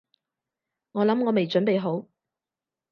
[0.93, 2.07] 我諗我未準備好